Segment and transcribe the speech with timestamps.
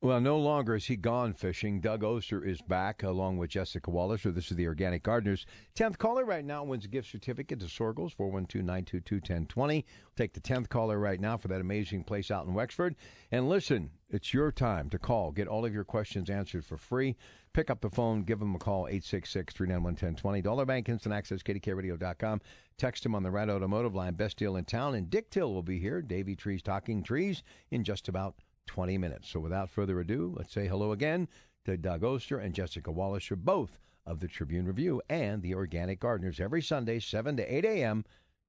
[0.00, 1.80] Well, no longer is he gone fishing.
[1.80, 4.20] Doug Oster is back along with Jessica Walliser.
[4.20, 5.44] So this is the Organic Gardeners.
[5.74, 9.82] 10th caller right now wins a gift certificate to Soergel's, 412-922-1020.
[10.14, 12.94] Take the 10th caller right now for that amazing place out in Wexford.
[13.32, 15.32] And listen, it's your time to call.
[15.32, 17.16] Get all of your questions answered for free.
[17.52, 20.44] Pick up the phone, give them a call, 866-391-1020.
[20.44, 22.40] Dollar Bank Instant Access, KDKARadio.com.
[22.76, 24.94] Text him on the Red Automotive line, best deal in town.
[24.94, 28.36] And Dick Till will be here, Davey Trees Talking Trees, in just about
[28.68, 29.28] 20 minutes.
[29.28, 31.26] So without further ado, let's say hello again
[31.64, 35.98] to Doug Oster and Jessica Walliser, for both of the Tribune Review and the Organic
[35.98, 38.04] Gardeners every Sunday, 7 to 8 a.m.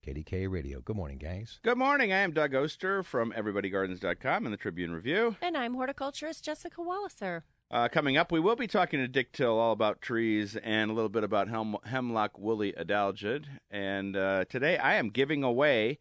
[0.05, 0.79] KDKA Radio.
[0.79, 1.59] Good morning, gangs.
[1.63, 2.13] Good morning.
[2.13, 5.35] I am Doug Oster from EverybodyGardens.com and the Tribune Review.
[5.41, 7.41] And I'm horticulturist Jessica Walliser.
[7.71, 10.93] Uh, coming up, we will be talking to Dick Till all about trees and a
[10.93, 13.45] little bit about hem- hemlock woolly adelgid.
[13.69, 15.99] And uh, today I am giving away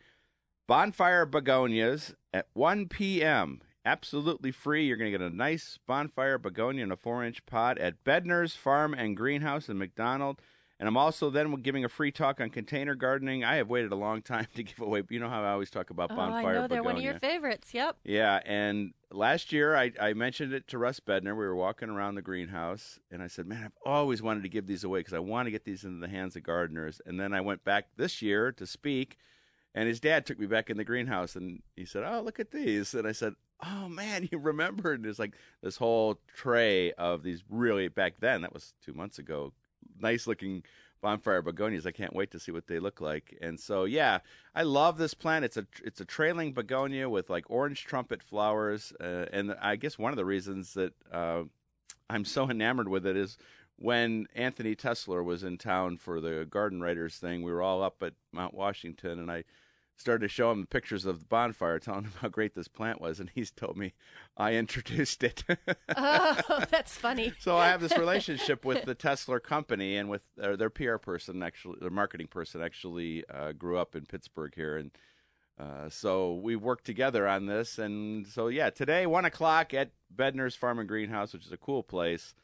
[0.69, 3.61] bonfire begonias at 1 p.m.
[3.84, 4.86] Absolutely free.
[4.86, 8.54] You're going to get a nice bonfire begonia in a four inch pot at Bedner's
[8.54, 10.40] Farm and Greenhouse in McDonald.
[10.80, 13.42] And I'm also then giving a free talk on container gardening.
[13.42, 15.02] I have waited a long time to give away.
[15.10, 16.44] You know how I always talk about bonfire.
[16.44, 16.84] Oh, I know they're begonia.
[16.84, 17.74] one of your favorites.
[17.74, 17.96] Yep.
[18.04, 21.32] Yeah, and last year I, I mentioned it to Russ Bedner.
[21.36, 24.68] We were walking around the greenhouse, and I said, "Man, I've always wanted to give
[24.68, 27.32] these away because I want to get these into the hands of gardeners." And then
[27.32, 29.16] I went back this year to speak,
[29.74, 32.52] and his dad took me back in the greenhouse, and he said, "Oh, look at
[32.52, 33.34] these," and I said.
[33.64, 35.03] Oh man, you remembered?
[35.03, 38.42] There's like this whole tray of these really back then.
[38.42, 39.53] That was two months ago.
[40.01, 40.62] Nice looking
[41.01, 41.86] bonfire begonias.
[41.86, 43.36] I can't wait to see what they look like.
[43.41, 44.18] And so, yeah,
[44.55, 45.45] I love this plant.
[45.45, 48.92] It's a it's a trailing begonia with like orange trumpet flowers.
[49.01, 51.42] Uh, and I guess one of the reasons that uh,
[52.11, 53.39] I'm so enamored with it is
[53.77, 57.42] when Anthony Tesselaar was in town for the Garden Writers thing.
[57.42, 59.45] We were all up at Mount Washington, and I
[59.98, 63.01] started to show him the pictures of the bonfire, telling him how great this plant
[63.01, 63.92] was, and he's told me
[64.36, 65.45] I introduced it.
[65.97, 67.33] Oh, that's funny.
[67.41, 71.42] So I have this relationship with the Tesselaar company and with uh, their PR person,
[71.42, 74.91] actually, their marketing person, actually uh, grew up in Pittsburgh here, and
[75.59, 77.79] uh, so we worked together on this.
[77.79, 81.83] And so yeah, today one o'clock at Bedner's Farm and Greenhouse, which is a cool
[81.83, 82.35] place.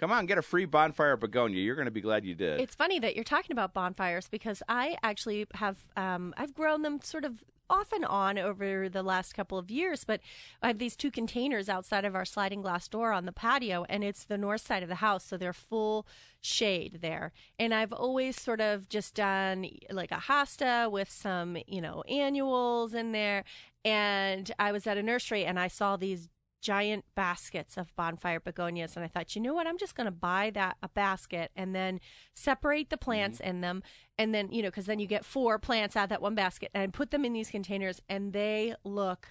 [0.00, 1.60] Come on, get a free bonfire begonia.
[1.60, 2.58] You're going to be glad you did.
[2.58, 7.00] It's funny that you're talking about bonfires because I actually have um, I've grown them
[7.02, 10.20] sort of off and on over the last couple of years, but
[10.62, 14.02] I have these two containers outside of our sliding glass door on the patio, and
[14.02, 16.06] it's the north side of the house, so they're full
[16.40, 17.32] shade there.
[17.58, 22.94] And I've always sort of just done like a hosta with some, you know, annuals
[22.94, 23.44] in there.
[23.84, 26.28] And I was at a nursery and I saw these
[26.60, 30.10] giant baskets of bonfire begonias and I thought, you know what, I'm just going to
[30.10, 32.00] buy that a basket and then
[32.34, 33.48] separate the plants Mm-hmm.
[33.50, 33.82] in them
[34.18, 36.70] and then, you know, cuz then you get four plants out of that one basket
[36.74, 39.28] and put them in these containers and they look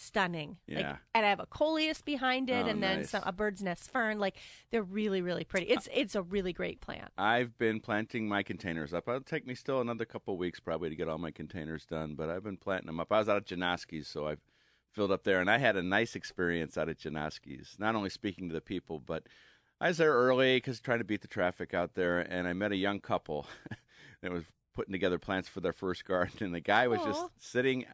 [0.00, 0.58] stunning.
[0.68, 0.96] Like, Yeah.
[1.12, 3.10] and I have a coleus behind it Oh, and then nice.
[3.10, 4.20] some, a bird's nest fern.
[4.20, 4.36] Like
[4.70, 5.66] they're really really pretty.
[5.66, 7.10] It's it's a really great plant.
[7.18, 9.08] I've been planting my containers up.
[9.08, 12.14] It'll take me still another couple of weeks probably to get all my containers done,
[12.14, 13.10] but I've been planting them up.
[13.10, 14.40] I was out at Janoski's, so I've
[14.92, 17.76] filled up there, and I had a nice experience out at Janoski's.
[17.78, 19.24] Not only speaking to the people, but
[19.80, 22.72] I was there early because trying to beat the traffic out there, and I met
[22.72, 23.46] a young couple
[24.22, 24.44] that was
[24.74, 27.06] putting together plants for their first garden, and the guy was Aw.
[27.06, 27.84] just sitting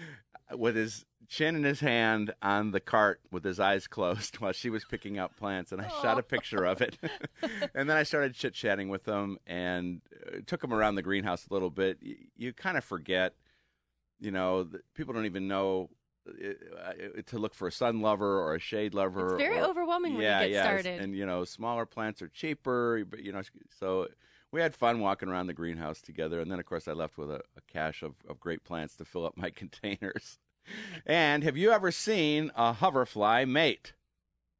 [0.56, 4.68] with his chin in his hand on the cart with his eyes closed while she
[4.68, 6.98] was picking out plants and I shot a picture of it.
[7.74, 11.46] and then I started chit chatting with them and uh, took them around the greenhouse
[11.46, 11.98] a little bit.
[12.02, 13.34] You, you kind of forget,
[14.20, 15.88] you know, that people don't even know
[17.26, 19.34] to look for a sun lover or a shade lover.
[19.34, 20.62] It's very or- overwhelming when you yeah, get yeah.
[20.62, 21.00] started.
[21.00, 23.42] And you know, smaller plants are cheaper, but you know,
[23.78, 24.08] so
[24.52, 26.40] we had fun walking around the greenhouse together.
[26.40, 29.04] And then, of course, I left with a, a cache of, of great plants to
[29.04, 30.38] fill up my containers.
[31.06, 33.94] And have you ever seen a hoverfly mate?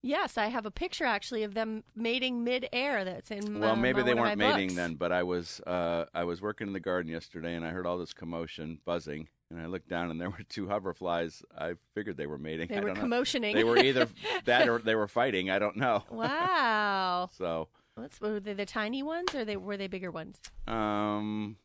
[0.05, 3.05] Yes, I have a picture actually of them mating mid-air.
[3.05, 4.76] That's in Well, uh, maybe they weren't mating books.
[4.76, 7.87] then, but I was uh, I was working in the garden yesterday, and I heard
[7.87, 11.43] all this commotion, buzzing, and I looked down, and there were two hoverflies.
[11.57, 12.69] I figured they were mating.
[12.69, 13.17] They I were don't know.
[13.17, 13.53] commotioning.
[13.55, 14.09] They were either
[14.47, 15.51] that or they were fighting.
[15.51, 16.03] I don't know.
[16.11, 17.29] wow.
[17.37, 20.39] So, That's were they the tiny ones or they were they bigger ones?
[20.67, 21.57] um,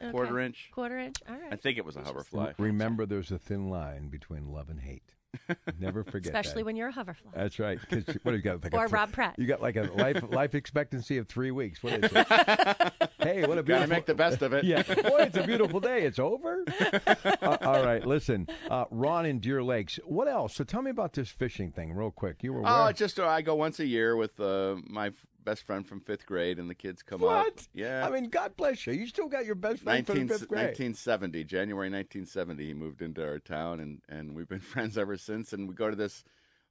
[0.00, 0.10] Okay.
[0.10, 0.68] quarter inch.
[0.72, 1.16] Quarter inch.
[1.28, 1.52] All right.
[1.52, 2.52] I think it was a hoverfly.
[2.58, 5.14] Remember, there's a thin line between love and hate.
[5.78, 6.66] Never forget especially that.
[6.66, 7.30] when you're a hoverfly.
[7.34, 7.78] That's right.
[7.88, 8.62] 'Cause what do you got?
[8.62, 9.34] Like a Or thr- Rob Pratt.
[9.38, 11.82] You got like a life life expectancy of three weeks.
[11.82, 12.26] What is it?
[13.20, 13.64] hey, what a beautiful.
[13.64, 14.64] Gotta make the best of it.
[14.64, 16.02] Yeah, boy, it's a beautiful day.
[16.04, 16.64] It's over.
[17.06, 19.98] Uh, all right, listen, uh, Ron in Deer Lakes.
[20.04, 20.54] What else?
[20.54, 22.42] So tell me about this fishing thing, real quick.
[22.42, 22.90] You were Oh, where?
[22.90, 26.00] it's just uh, I go once a year with uh, my f- best friend from
[26.00, 27.28] fifth grade, and the kids come up.
[27.28, 27.68] what?
[27.74, 28.06] Yeah.
[28.06, 28.92] I mean, God bless you.
[28.92, 30.64] You still got your best friend 19, from fifth grade.
[30.66, 35.52] 1970, January 1970, he moved into our town, and, and we've been friends ever since.
[35.52, 36.24] And we go to this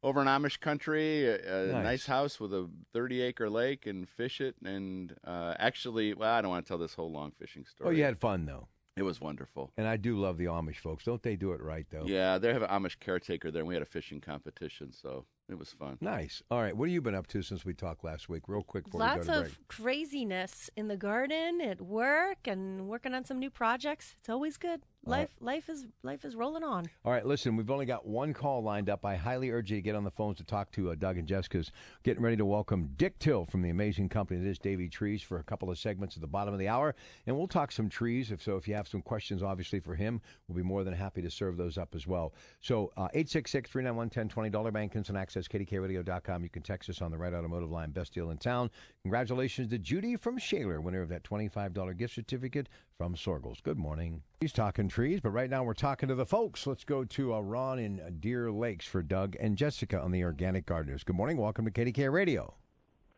[0.03, 1.83] over in Amish country, a, a Nice.
[1.83, 2.05] nice.
[2.07, 4.55] house with a 30 acre lake, and fish it.
[4.65, 7.87] And uh, actually, well, I don't want to tell this whole long fishing story.
[7.89, 8.67] Oh, you had fun though,
[8.97, 9.71] It was wonderful.
[9.77, 11.05] and I do love the Amish folks.
[11.05, 12.03] Don't they do it right though?
[12.05, 15.57] Yeah, they have an Amish caretaker there, and we had a fishing competition, so it
[15.57, 15.97] was fun.
[16.01, 16.41] Nice.
[16.51, 18.43] All right, what have you been up to since we talked last week?
[18.47, 19.67] Real quick before Lots we go to of break.
[19.69, 24.15] craziness in the garden, at work, and working on some new projects.
[24.19, 24.81] It's always good.
[25.03, 26.87] Life, life is life is rolling on.
[27.03, 29.03] All right, listen, we've only got one call lined up.
[29.03, 31.27] I highly urge you to get on the phones to talk to uh, Doug and
[31.27, 31.71] Jessica's
[32.03, 35.39] getting ready to welcome Dick Till from the amazing company that is Davey Trees for
[35.39, 36.93] a couple of segments at the bottom of the hour.
[37.25, 38.31] And we'll talk some trees.
[38.31, 41.23] If so, if you have some questions, obviously, for him, we'll be more than happy
[41.23, 42.35] to serve those up as well.
[42.59, 46.43] So, uh, 866 391 1020, Dollar Bank Instant Access, KDKARadio.com.
[46.43, 48.69] You can text us on the right automotive line, best deal in town.
[49.01, 52.69] Congratulations to Judy from Shaler, winner of that $25 gift certificate
[53.01, 53.59] from Soergel's.
[53.61, 54.21] Good morning.
[54.41, 56.67] He's talking trees, but right now we're talking to the folks.
[56.67, 60.23] Let's go to uh, Ron in uh, Deer Lakes for Doug and Jessica on the
[60.23, 61.03] Organic Gardeners.
[61.03, 61.37] Good morning.
[61.37, 62.53] Welcome to KDKA Radio.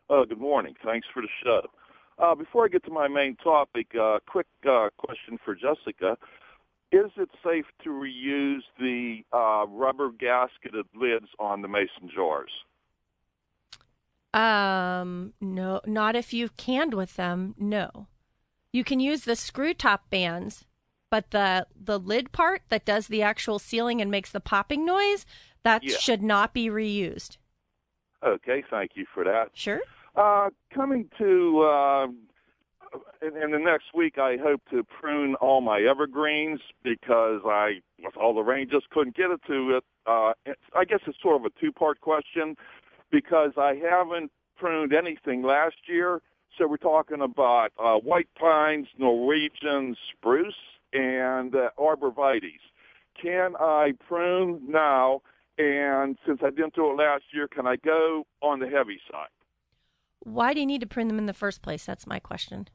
[0.09, 0.73] Oh, good morning.
[0.85, 1.63] Thanks for the show.
[2.17, 6.17] Uh, before I get to my main topic, uh, quick uh, question for Jessica.
[6.93, 12.51] Is it safe to reuse the uh, rubber gasketed lids on the mason jars?
[14.33, 17.53] Um, no, not if you've canned with them.
[17.57, 18.07] No,
[18.73, 20.65] you can use the screw top bands,
[21.09, 25.25] but the the lid part that does the actual sealing and makes the popping noise
[25.63, 25.95] that Yeah.
[25.97, 27.37] should not be reused.
[28.21, 29.51] Okay, thank you for that.
[29.53, 29.81] Sure.
[30.15, 32.07] Uh, coming to uh,
[33.21, 38.15] in, in the next week, I hope to prune all my evergreens because I, with
[38.17, 39.83] all the rain, just couldn't get it to it.
[40.05, 42.55] Uh, it's, I guess it's sort of a two-part question
[43.11, 46.21] because I haven't pruned anything last year.
[46.57, 50.53] So we're talking about uh, white pines, Norwegian spruce,
[50.93, 52.61] and uh, arborvitaes.
[53.19, 55.21] Can I prune now?
[55.57, 59.27] And since I didn't do it last year, can I go on the heavy side?
[60.19, 61.85] Why do you need to prune them in the first place?
[61.85, 62.67] That's my question.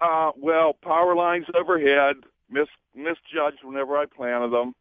[0.00, 2.16] Uh, well, power lines overhead,
[2.48, 4.74] mis- misjudged whenever I planted them,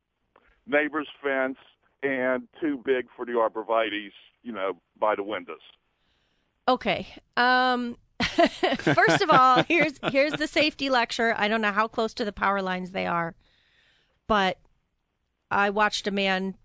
[0.65, 1.57] neighbor's fence,
[2.01, 5.59] and too big for the arborvitaes, you know, by the windows.
[6.67, 7.07] Okay.
[7.35, 7.97] Um
[8.93, 11.33] first of all, here's here's the safety lecture.
[11.37, 13.35] I don't know how close to the power lines they are,
[14.27, 14.57] but
[15.51, 16.55] I watched a man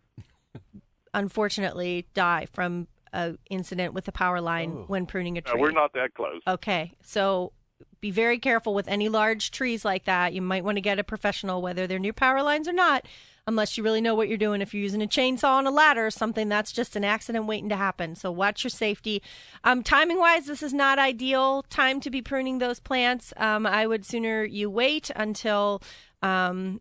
[1.13, 5.61] unfortunately die from a incident with the power line when pruning a Uh, tree.
[5.61, 6.43] we're not that close.
[6.47, 6.93] Okay.
[7.03, 7.53] So
[8.01, 10.33] be very careful with any large trees like that.
[10.33, 13.07] You might want to get a professional, whether they're near power lines or not,
[13.47, 14.63] unless you really know what you're doing.
[14.63, 17.69] If you're using a chainsaw and a ladder or something, that's just an accident waiting
[17.69, 18.15] to happen.
[18.15, 19.23] So watch your safety.
[19.65, 23.33] Um, timing wise, this is not ideal time to be pruning those plants.
[23.37, 25.83] Um, I would sooner you wait until.
[26.23, 26.81] Um,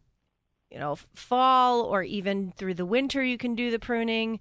[0.71, 4.39] you know, fall or even through the winter, you can do the pruning.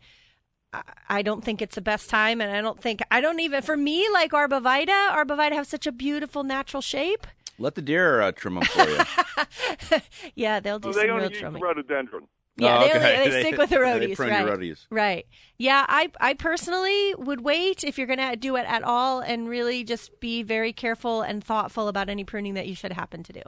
[0.72, 3.60] I- I don't think it's the best time, and I don't think I don't even
[3.60, 5.10] for me like arbovita.
[5.10, 7.26] Arbovita have such a beautiful natural shape.
[7.62, 8.98] Let the deer uh, trim them for you.
[10.34, 11.62] Yeah, they'll do So some they real only use trimming.
[11.62, 12.26] rhododendron.
[12.56, 13.16] Yeah, Oh, they, okay.
[13.18, 14.44] only, they stick with the roadies, prune right?
[14.46, 14.86] your roadies.
[14.90, 15.26] Right.
[15.58, 19.48] Yeah, I I personally would wait if you're going to do it at all, and
[19.48, 23.32] really just be very careful and thoughtful about any pruning that you should happen to
[23.32, 23.42] do.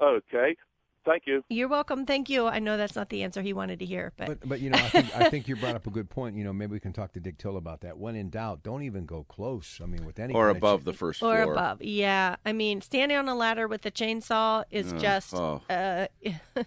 [0.00, 0.56] Okay.
[1.08, 1.42] Thank you.
[1.48, 2.04] You're welcome.
[2.04, 2.46] Thank you.
[2.46, 4.76] I know that's not the answer he wanted to hear, but, But but you know,
[4.76, 6.36] I think I think you brought up a good point.
[6.36, 7.96] You know, maybe we can talk to Dick Till about that.
[7.96, 9.80] When in doubt, don't even go close.
[9.82, 11.52] I mean, with any or above the first or floor.
[11.54, 11.80] above.
[11.82, 15.62] Yeah, I mean, standing on a ladder with a chainsaw is Ugh, just oh.
[15.70, 16.08] uh,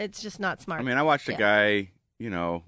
[0.00, 0.80] it's just not smart.
[0.80, 1.38] I mean, I watched a Yeah.
[1.38, 2.64] guy, you know,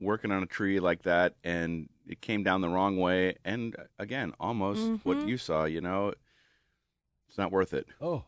[0.00, 3.36] working on a tree like that, and it came down the wrong way.
[3.44, 5.28] And uh, again, almost what Mhm.
[5.28, 6.12] you saw, you know,
[7.28, 7.86] it's not worth it.
[8.00, 8.24] Oh,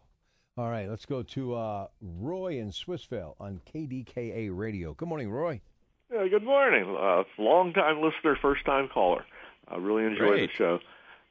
[0.61, 0.91] all right.
[0.91, 4.93] Let's go to uh, Roy in Swissvale on KDKA Radio.
[4.93, 5.63] Good morning, Roy.
[6.13, 6.85] Yeah, good morning.
[7.01, 9.25] Uh, long time listener, first time caller.
[9.69, 10.81] I really enjoy the show.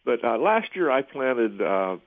[0.03, 1.97] But uh, last year I planted uh,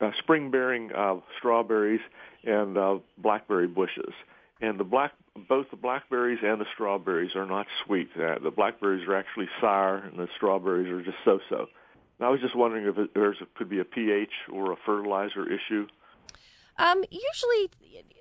[0.00, 2.02] uh, spring bearing uh, strawberries
[2.44, 4.12] and uh, blackberry bushes.
[4.60, 5.14] And the black,
[5.48, 8.10] both the blackberries and the strawberries are not sweet.
[8.14, 11.66] Uh, the blackberries are actually sour, and the strawberries are just so-so.
[12.20, 15.44] And I was just wondering if it, there's could be a pH or a fertilizer
[15.52, 15.88] issue.
[16.76, 17.70] Um, usually,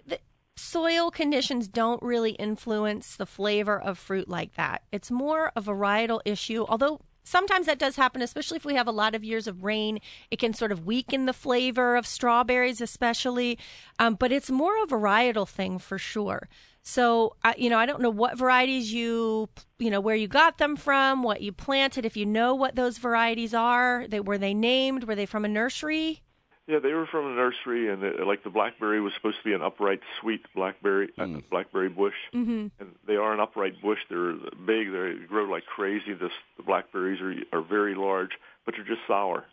[0.05, 0.19] the,
[0.55, 4.83] soil conditions don't really influence the flavor of fruit like that.
[4.91, 8.91] It's more a varietal issue, although sometimes that does happen, especially if we have a
[8.91, 9.99] lot of years of rain.
[10.29, 13.57] It can sort of weaken the flavor of strawberries, especially.
[13.99, 16.49] Um, but it's more a varietal thing for sure.
[16.81, 20.57] So, I you know, I don't know what varieties you, you know, where you got
[20.57, 22.05] them from, what you planted.
[22.05, 25.05] If you know what those varieties are, they were they named?
[25.05, 26.21] Were they from a nursery?
[26.67, 29.53] Yeah, they were from a nursery, and it, like the blackberry was supposed to be
[29.53, 32.67] an upright, sweet blackberry, uh, blackberry bush, Mm-hmm.
[32.79, 33.99] and they are an upright bush.
[34.09, 34.31] They're
[34.65, 34.91] big.
[34.91, 36.13] They grow like crazy.
[36.13, 38.31] This, the blackberries are are very large,
[38.65, 39.43] but they're just sour.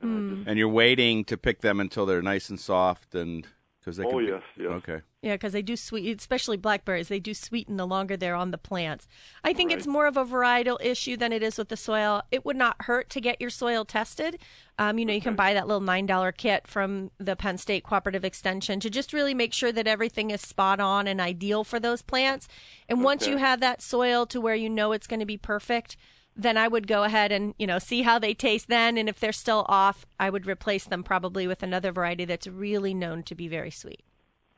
[0.00, 3.46] And you're waiting to pick them until they're nice and soft, and
[3.86, 4.04] because they.
[4.04, 4.66] Oh, can be- yes, yes.
[4.66, 5.00] Okay.
[5.22, 7.08] Yeah, because they do sweet, especially blackberries.
[7.08, 9.06] They do sweeten the longer they're on the plants.
[9.44, 12.22] I think it's more of a varietal issue than it is with the soil.
[12.30, 14.38] It would not hurt to get your soil tested.
[14.78, 17.84] Um, you know, you can buy that little nine dollar kit from the Penn State
[17.84, 21.80] Cooperative Extension to just really make sure that everything is spot on and ideal for
[21.80, 22.48] those plants.
[22.88, 25.96] And once you have that soil to where you know it's going to be perfect,
[26.36, 29.18] then I would go ahead and you know see how they taste then, and if
[29.18, 33.34] they're still off, I would replace them probably with another variety that's really known to
[33.34, 34.04] be very sweet.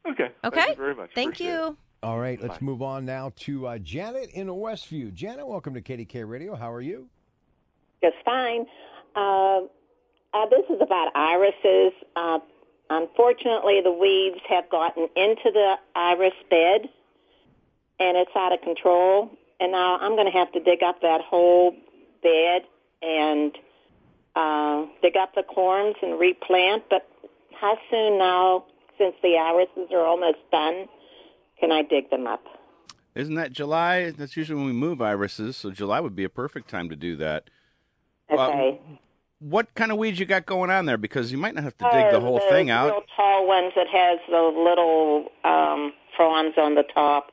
[0.09, 0.31] Okay.
[0.45, 0.61] Okay.
[0.61, 1.11] Thank you very much.
[1.15, 1.67] Thank Appreciate you.
[1.69, 1.77] it.
[2.01, 5.13] All right, let's move on now to uh, Janet in Westview.
[5.13, 6.55] Janet, welcome to KDKA Radio.
[6.55, 7.09] How are you?
[8.03, 8.67] just fine.
[9.15, 9.61] Uh,
[10.33, 11.93] uh, this is about irises.
[12.17, 12.39] Uh,
[12.91, 16.89] unfortunately, the weeds have gotten into the iris bed,
[17.99, 19.31] and it's out of control.
[19.61, 21.75] And now I'm going to have to dig up that whole
[22.23, 22.62] bed
[23.03, 23.57] and
[24.37, 26.85] uh, dig up the corms and replant.
[26.88, 27.09] But
[27.61, 28.65] how soon now,
[28.99, 30.87] since the irises are almost done,
[31.59, 32.45] can I dig them up?
[33.15, 34.11] Isn't that July?
[34.11, 37.17] That's usually when we move irises, so July would be a perfect time to do
[37.17, 37.50] that.
[38.31, 38.81] Okay.
[39.41, 40.99] What kind of weeds you got going on there?
[40.99, 42.91] Because you might not have to dig the Uh, whole thing out.
[42.91, 47.33] Real tall ones that has the little um, fronds on the top.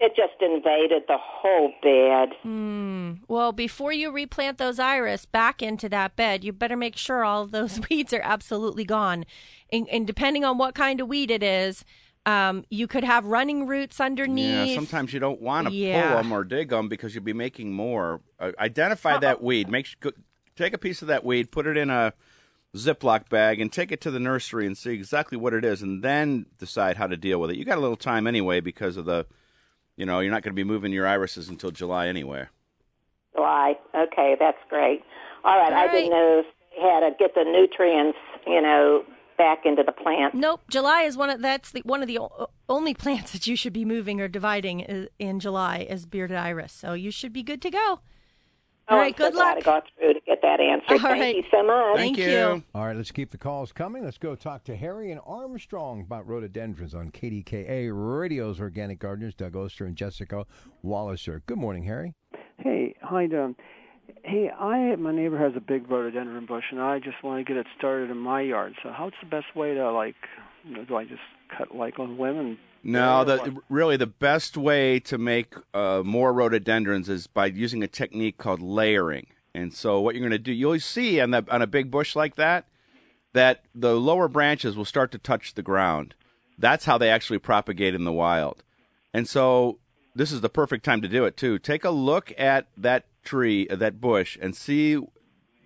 [0.00, 2.30] It just invaded the whole bed.
[2.42, 3.12] Hmm.
[3.28, 7.42] Well, before you replant those iris back into that bed, you better make sure all
[7.44, 9.24] of those weeds are absolutely gone.
[9.72, 11.84] And, and depending on what kind of weed it is,
[12.26, 14.68] um, you could have running roots underneath.
[14.70, 16.08] Yeah, sometimes you don't want to Yeah.
[16.14, 18.20] pull them or dig them because you'll be making more.
[18.40, 19.68] Uh, identify that weed.
[19.68, 20.10] Make sure, go,
[20.56, 22.14] take a piece of that weed, put it in a
[22.74, 26.02] Ziploc bag, and take it to the nursery and see exactly what it is, and
[26.02, 27.56] then decide how to deal with it.
[27.56, 29.26] You got a little time anyway because of the,
[29.96, 32.46] you know, you're not going to be moving your irises until July anyway.
[33.34, 33.74] July.
[33.94, 35.02] Okay, that's great.
[35.44, 35.92] All right, All I right.
[35.92, 36.46] didn't know if
[36.76, 39.04] they had to get the nutrients, you know,
[39.36, 40.34] back into the plant.
[40.34, 40.62] Nope.
[40.70, 42.18] July is one of that's the one of the
[42.68, 46.72] only plants that you should be moving or dividing uh, in July is bearded iris.
[46.72, 48.00] So you should be good to go.
[48.88, 49.14] All Oh, right.
[49.14, 49.56] I'm so Good glad luck.
[49.56, 50.84] I got through to get that answer.
[50.90, 51.36] All Thank right.
[51.36, 51.96] you so much.
[51.96, 52.32] Thank Thank you.
[52.34, 52.64] you.
[52.74, 54.04] All right, let's keep the calls coming.
[54.04, 59.34] Let's go talk to Harry and Armstrong about rhododendrons on KDKA Radio's Organic Gardeners.
[59.34, 60.44] Doug Oster and Jessica
[60.84, 61.40] Walliser.
[61.46, 62.14] Good morning, Harry.
[62.58, 63.56] Hey, hi, you doing?
[64.22, 67.58] Hey, I my neighbor has a big rhododendron bush, and I just want to get
[67.58, 68.74] it started in my yard.
[68.82, 70.14] So, how's the best way to like?
[70.64, 71.20] You know, do I just
[71.56, 72.58] cut like on limb and?
[72.84, 77.88] No, the, really the best way to make uh, more rhododendrons is by using a
[77.88, 79.28] technique called layering.
[79.54, 82.14] And so what you're going to do, you'll see on the on a big bush
[82.14, 82.66] like that,
[83.32, 86.14] that the lower branches will start to touch the ground.
[86.58, 88.62] That's how they actually propagate in the wild.
[89.14, 89.78] And so
[90.14, 91.58] this is the perfect time to do it too.
[91.58, 94.98] Take a look at that tree, uh, that bush, and see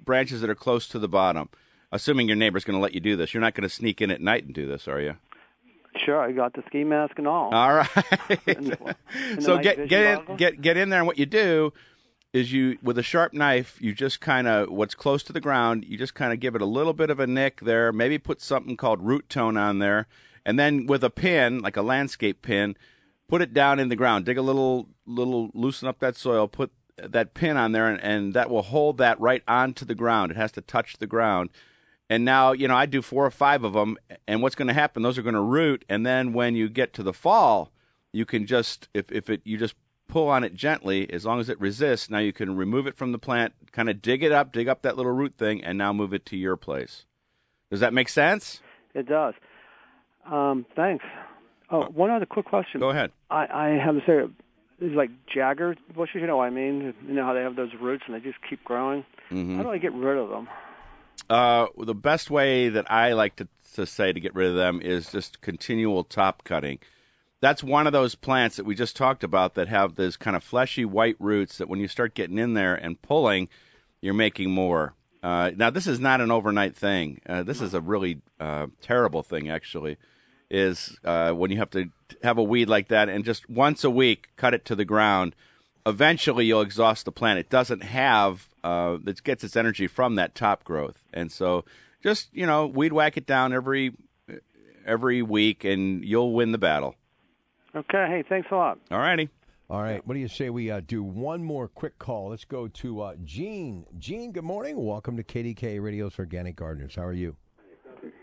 [0.05, 1.49] branches that are close to the bottom.
[1.91, 4.11] Assuming your neighbor's going to let you do this, you're not going to sneak in
[4.11, 5.17] at night and do this, are you?
[6.09, 7.55] Sure, I got the ski mask and all.
[7.55, 7.89] All right.
[8.47, 8.97] And the-
[9.33, 10.39] and so get get in goggles?
[10.39, 11.73] get get in there, and what you do
[12.33, 15.85] is you with a sharp knife, you just kind of what's close to the ground,
[15.87, 17.93] you just kind of give it a little bit of a nick there.
[17.93, 20.07] Maybe put something called Rootone on there,
[20.47, 22.75] and then with a pin, like a landscape pin,
[23.29, 24.25] put it down in the ground.
[24.25, 26.49] Dig a little little loosen up that soil.
[26.49, 30.31] Put that pin on there, and, and that will hold that right onto the ground.
[30.31, 31.51] It has to touch the ground.
[32.11, 34.75] And now, you know, I do four or five of them, and what's going to
[34.75, 35.03] happen?
[35.03, 37.71] Those are going to root, and then when you get to the fall,
[38.13, 39.75] you can just if if it you just
[40.09, 42.09] pull on it gently, as long as it resists.
[42.09, 44.83] Now you can remove it from the plant, kind of dig it up, dig up
[44.83, 47.05] that little root thing, and now move it to your place.
[47.71, 48.63] Does that make sense?
[48.95, 49.35] It does.
[50.27, 51.05] Um, thanks.
[51.71, 52.81] Oh, one other quick question.
[52.81, 53.13] Go ahead.
[53.31, 54.31] I, I have this area.
[54.81, 56.95] These like jagger bushes, you know what I mean?
[57.07, 59.05] You know how they have those roots and they just keep growing.
[59.31, 59.57] Mm-hmm.
[59.57, 60.49] How do I get rid of them?
[61.29, 64.81] Uh, the best way that I like to, to say to get rid of them
[64.81, 66.79] is just continual top cutting.
[67.41, 70.43] That's one of those plants that we just talked about that have those kind of
[70.43, 73.49] fleshy white roots that when you start getting in there and pulling,
[74.01, 74.95] you're making more.
[75.23, 77.21] Uh, now, this is not an overnight thing.
[77.29, 79.97] Uh, this is a really uh, terrible thing, actually.
[80.51, 81.91] is uh, when you have to
[82.23, 85.35] have a weed like that and just once a week cut it to the ground.
[85.89, 87.39] Eventually, you'll exhaust the plant.
[87.39, 91.65] It doesn't have uh, it gets its energy from that top growth, and so
[92.03, 93.95] just you know weed whack it down every
[94.85, 96.95] every week, and you'll win the battle.
[97.75, 98.07] Okay.
[98.09, 98.79] Hey, thanks a lot.
[98.91, 99.29] All righty.
[99.71, 100.05] All right.
[100.07, 102.31] What do you say we uh, do one more quick call?
[102.31, 103.85] Let's go to uh, Gene.
[103.99, 104.83] Gene, good morning.
[104.83, 106.95] Welcome to KDKA Radio's Organic Gardeners.
[106.95, 107.37] How are you?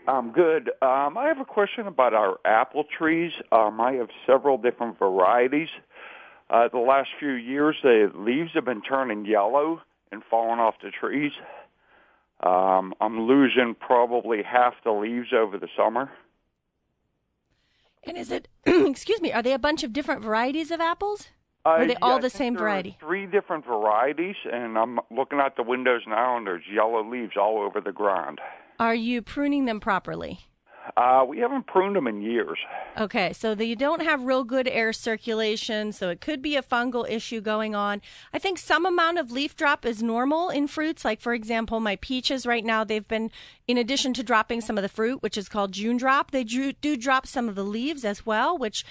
[0.08, 0.70] I'm good.
[0.82, 3.32] Um, I have a question about our apple trees.
[3.52, 5.68] Um, I have several different varieties.
[6.48, 9.80] Uh, the last few years, the leaves have been turning yellow
[10.12, 11.32] and falling off the trees.
[12.40, 16.10] Um, I'm losing probably half the leaves over the summer.
[18.04, 21.28] And is it, excuse me, are they a bunch of different varieties of apples?
[21.64, 22.96] Uh, Or are they yeah, all the same there are variety?
[23.00, 27.58] Three different varieties, and I'm looking out the windows now, and there's yellow leaves all
[27.58, 28.40] over the ground.
[28.78, 30.46] Are you pruning them properly?
[30.96, 32.58] Uh, we haven't pruned them in years.
[32.98, 36.62] Okay, so that you don't have real good air circulation, so it could be a
[36.62, 38.00] fungal issue going on.
[38.32, 41.04] I think some amount of leaf drop is normal in fruits.
[41.04, 43.30] Like, for example, my peaches right now, they've been,
[43.66, 46.72] in addition to dropping some of the fruit, which is called June drop, they do
[46.96, 48.84] drop some of the leaves as well, which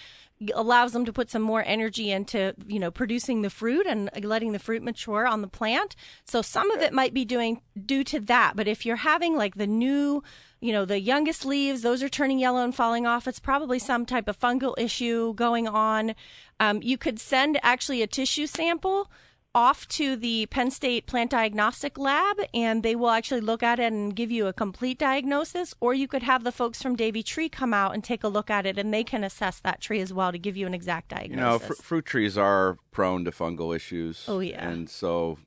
[0.54, 4.52] allows them to put some more energy into you know producing the fruit and letting
[4.52, 5.96] the fruit mature on the plant.
[6.26, 8.54] So some of it might be doing due to that.
[8.56, 10.24] But if you're having like the new
[10.60, 13.28] you know the youngest leaves those are turning yellow and falling off.
[13.28, 16.16] It's probably some type of fungal issue going on.
[16.60, 19.10] Um, you could send actually a tissue sample
[19.56, 23.92] off to the Penn State Plant Diagnostic Lab, and they will actually look at it
[23.92, 25.74] and give you a complete diagnosis.
[25.80, 28.52] Or you could have the folks from Davey Tree come out and take a look
[28.52, 31.10] at it, and they can assess that tree as well to give you an exact
[31.10, 31.32] diagnosis.
[31.32, 34.26] You know, fr- fruit trees are prone to fungal issues.
[34.28, 34.68] Oh, yeah.
[34.68, 35.40] and so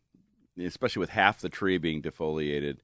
[0.58, 2.78] especially with half the tree being defoliated,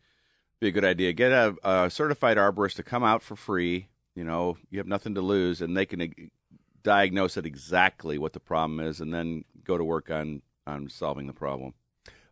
[0.61, 1.13] be a good idea.
[1.13, 3.89] Get a, a certified arborist to come out for free.
[4.15, 6.31] You know, you have nothing to lose, and they can
[6.83, 11.27] diagnose it exactly what the problem is, and then go to work on on solving
[11.27, 11.75] the problem.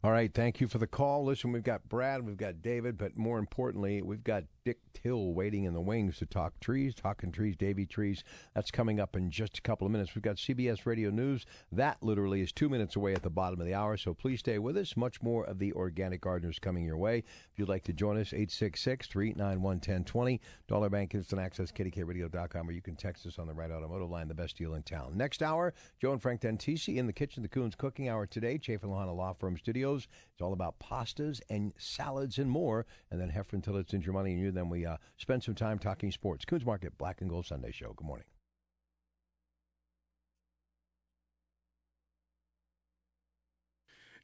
[0.04, 1.24] All right, thank you for the call.
[1.24, 5.62] Listen, we've got Brad, we've got David, but more importantly, we've got Dick Till waiting
[5.62, 8.24] in the wings to talk trees, talking trees, Davey trees.
[8.52, 10.16] That's coming up in just a couple of minutes.
[10.16, 11.46] We've got CBS Radio News.
[11.70, 14.58] That literally is two minutes away at the bottom of the hour, so please stay
[14.58, 14.96] with us.
[14.96, 17.18] Much more of the Organic Gardeners coming your way.
[17.18, 20.40] If you'd like to join us, 866 391 1020.
[20.66, 24.26] Dollar Bank Instant Access, KDKARadio.com, or you can text us on the right automotive line,
[24.26, 25.16] the best deal in town.
[25.16, 28.90] Next hour, Joe and Frank Dentisi in the kitchen, the Kuhn's Cooking Hour today, Chaffin
[28.90, 29.91] Luhana Law Firm Studios.
[29.96, 32.86] It's all about pastas and salads and more.
[33.10, 34.50] And then Heffren-Tillotson your money and you.
[34.50, 36.44] Then we uh, spend some time talking sports.
[36.44, 37.92] Kuhn's Market Black and Gold Sunday Show.
[37.94, 38.26] Good morning.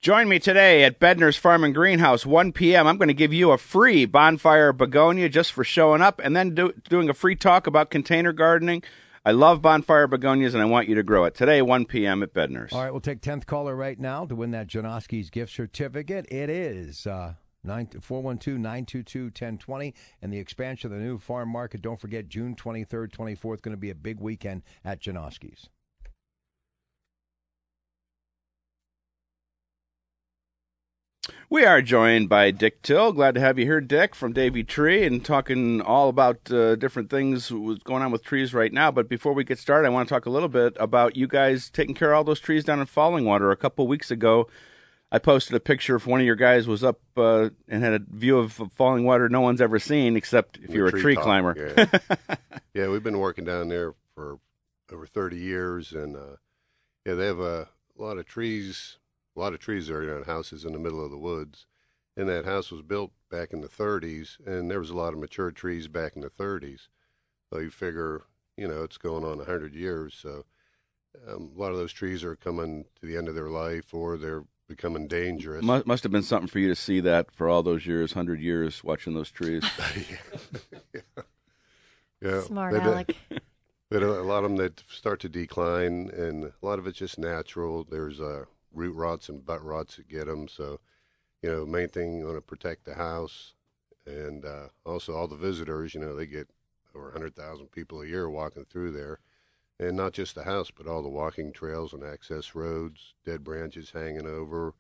[0.01, 2.87] Join me today at Bedner's Farm and Greenhouse, 1 p.m.
[2.87, 6.55] I'm going to give you a free bonfire begonia just for showing up and then
[6.55, 8.85] do, doing a free talk about container gardening.
[9.25, 11.35] I love bonfire begonias and I want you to grow it.
[11.35, 12.23] Today, 1 p.m.
[12.23, 12.73] at Bedner's.
[12.73, 16.27] All right, we'll take 10th caller right now to win that Janoski's gift certificate.
[16.31, 17.07] It is.
[17.07, 17.35] Uh,
[17.67, 21.83] 412-922-1020 and the expansion of the new farm market.
[21.83, 25.69] Don't forget June 23rd, 24th going to be a big weekend at Janoski's.
[31.51, 33.12] We are joined by Dick Till.
[33.12, 37.11] Glad to have you here, Dick, from Davy Tree, and talking all about uh, different
[37.11, 38.91] things going on with trees right now.
[38.91, 41.71] But before we get started, I want to talk a little bit about you guys
[41.71, 43.51] taking care of all those trees down in Fallingwater.
[43.51, 44.49] A couple of weeks ago,
[45.11, 48.01] I posted a picture of one of your guys was up uh, and had a
[48.11, 51.75] view of Fallingwater no one's ever seen, except if you're a tree top, climber.
[51.77, 52.37] Yeah.
[52.75, 54.38] yeah, we've been working down there for
[54.93, 56.37] over 30 years, and uh,
[57.07, 58.99] yeah, they have a lot of trees.
[59.38, 61.66] A lot of trees there on houses in the middle of the woods,
[62.16, 65.20] and that house was built back in the 30s, and there was a lot of
[65.20, 66.88] mature trees back in the 30s.
[67.48, 68.22] So you figure,
[68.57, 70.44] you know, it's going on 100 years, so
[71.29, 74.16] um, a lot of those trees are coming to the end of their life, or
[74.16, 75.62] they're becoming dangerous.
[75.62, 78.40] Must, must have been something for you to see that for all those years, hundred
[78.40, 79.64] years, watching those trees.
[82.20, 83.14] Yeah, Smart but, uh, Alec.
[83.90, 86.98] But a, a lot of them that start to decline, and a lot of it's
[86.98, 87.87] just natural.
[87.88, 90.49] There's uh, root rots and butt rots that get them.
[90.49, 90.81] So,
[91.43, 93.55] you know, main thing you want to protect the house,
[94.07, 95.95] and uh, also all the visitors.
[95.95, 96.49] You know, they get
[96.95, 99.21] over hundred thousand people a year walking through there,
[99.79, 103.91] and not just the house, but all the walking trails and access roads, dead branches
[103.91, 104.75] hanging over,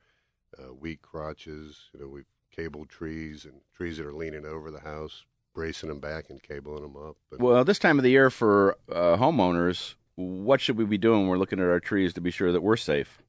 [0.58, 1.90] uh, weak crotches.
[1.94, 2.24] You know, we've
[2.54, 5.24] cabled trees and trees that are leaning over the house,
[5.54, 7.16] bracing them back and cabling them up.
[7.30, 11.20] But well, this time of the year for uh, homeowners, what should we be doing?
[11.20, 13.22] when We're looking at our trees to be sure that we're safe.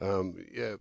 [0.00, 0.76] Um, yeah,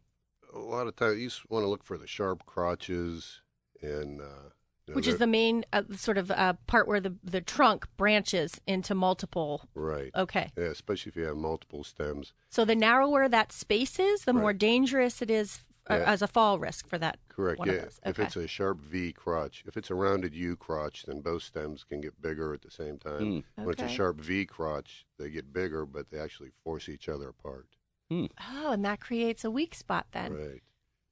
[0.54, 3.42] a lot of times you just want to look for the sharp crotches
[3.82, 4.50] and uh,
[4.88, 7.86] You know, Which is the main uh, sort of uh, part where the the trunk
[7.98, 9.68] branches into multiple.
[9.76, 10.12] right.
[10.16, 10.52] Okay.
[10.58, 12.34] Yeah, especially if you have multiple stems.
[12.50, 16.12] So the narrower that space is, the more dangerous it is uh, Yeah.
[16.14, 17.20] as a fall risk for that.
[17.30, 17.60] Correct.
[17.60, 17.74] One yeah.
[17.76, 18.00] of those.
[18.06, 21.84] If it's a sharp V crotch, if it's a rounded U crotch, then both stems
[21.84, 23.44] can get bigger at the same time.
[23.56, 27.30] When it's a sharp V crotch, they get bigger, but they actually force each other
[27.30, 27.68] apart.
[28.14, 28.26] Hmm.
[28.52, 30.34] Oh, and that creates a weak spot then.
[30.34, 30.62] Right.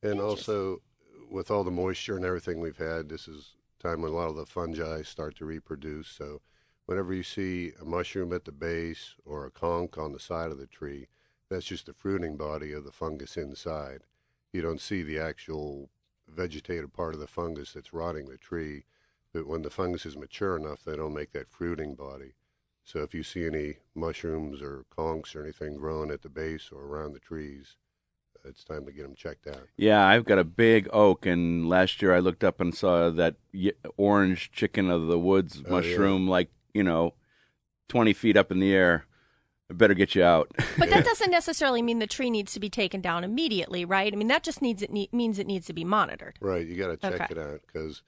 [0.04, 0.82] And also,
[1.32, 4.36] with all the moisture and everything we've had, this is time when a lot of
[4.36, 6.08] the fungi start to reproduce.
[6.08, 6.42] So,
[6.86, 10.60] whenever you see a mushroom at the base or a conch on the side of
[10.60, 11.08] the tree,
[11.50, 14.04] that's just the fruiting body of the fungus inside.
[14.54, 15.90] You don't see the actual
[16.28, 18.86] vegetative part of the fungus that's rotting the tree.
[19.34, 22.34] But when the fungus is mature enough, they don't make that fruiting body.
[22.92, 26.84] So if you see any mushrooms or conchs or anything growing at the base or
[26.84, 27.78] around the trees,
[28.44, 29.70] it's time to get them checked out.
[29.78, 33.36] Yeah, I've got a big oak, and last year I looked up and saw that
[33.96, 35.72] orange chicken of the woods Oh, yeah.
[35.72, 37.14] mushroom, like you know,
[37.88, 39.06] twenty feet up in the air.
[39.70, 40.52] I better get you out.
[40.78, 44.12] But that doesn't necessarily mean the tree needs to be taken down immediately, right?
[44.12, 46.38] I mean, that just needs it ne- means it needs to be monitored.
[46.42, 47.28] Right, you got to check Okay.
[47.32, 48.04] it out because,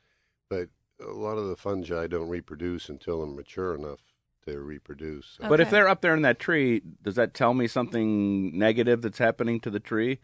[0.50, 0.68] but
[1.00, 4.00] a lot of the fungi don't reproduce until they're mature enough
[4.46, 5.38] to reproduce.
[5.40, 9.02] So- But if they're up there in that tree, does that tell me something negative
[9.02, 10.20] that's happening to the tree?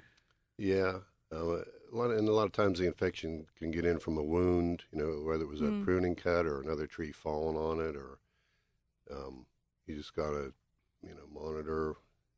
[0.58, 1.00] Yeah,
[1.32, 4.18] uh, a lot, of, and a lot of times the infection can get in from
[4.18, 4.84] a wound.
[4.92, 5.82] You know, whether it was Mm.
[5.82, 8.20] a pruning cut or another tree falling on it, or
[9.12, 9.46] um,
[9.88, 10.54] you just gotta,
[11.02, 11.96] you know, monitor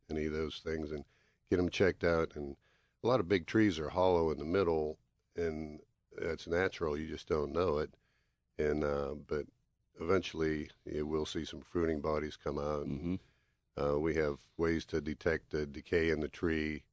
[0.09, 1.03] any of those things and
[1.49, 2.35] get them checked out.
[2.35, 2.55] And
[3.03, 4.97] a lot of big trees are hollow in the middle,
[5.35, 5.79] and
[6.17, 6.97] that's natural.
[6.97, 7.93] You just don't know it.
[8.57, 9.45] And uh, but
[9.99, 12.85] eventually, you will see some fruiting bodies come out.
[12.85, 13.19] And,
[13.81, 16.83] uh, we have ways to detect the decay in the tree.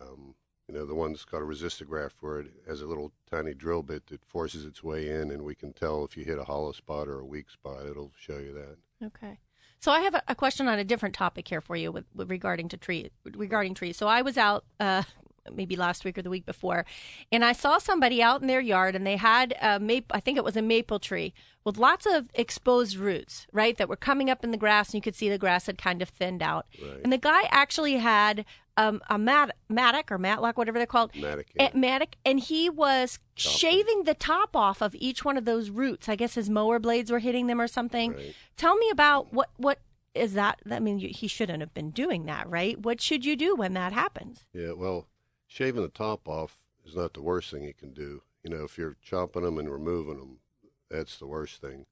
[0.00, 0.34] Um,
[0.68, 3.82] you know, the one that's got a resistograph where it has a little tiny drill
[3.82, 6.72] bit that forces its way in, and we can tell if you hit a hollow
[6.72, 7.86] spot or a weak spot.
[7.86, 9.06] It'll show you that.
[9.06, 9.38] Okay.
[9.78, 12.30] So I have a, a question on a different topic here for you with, with
[12.30, 13.98] regarding to tree regarding trees.
[13.98, 15.02] So I was out uh,
[15.52, 16.84] maybe last week or the week before,
[17.32, 20.16] and I saw somebody out in their yard, and they had a maple.
[20.16, 23.96] I think it was a maple tree with lots of exposed roots, right, that were
[23.96, 26.42] coming up in the grass, and you could see the grass had kind of thinned
[26.42, 26.66] out.
[27.02, 28.44] And the guy actually had
[28.76, 33.18] um, a mat- mattock or matlock, whatever they're called, Mattock, eh, mattock, and he was
[33.34, 36.08] shaving the top off of each one of those roots.
[36.08, 38.14] I guess his mower blades were hitting them or something.
[38.56, 39.78] Tell me about what what
[40.14, 40.60] is that?
[40.70, 42.78] I mean, he shouldn't have been doing that, right?
[42.78, 44.44] What should you do when that happens?
[44.52, 45.06] Yeah, well,
[45.54, 48.20] shaving the top off is not the worst thing you can do.
[48.42, 50.38] You know, if you're chopping them and removing them,
[50.90, 51.86] that's the worst thing.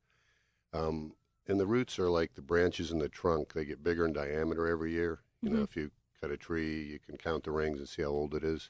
[0.72, 1.14] Um,
[1.46, 4.66] and the roots are like the branches in the trunk; they get bigger in diameter
[4.66, 5.20] every year.
[5.42, 5.64] You know, Mhm.
[5.64, 8.42] if you cut a tree, you can count the rings and see how old it
[8.42, 8.68] is.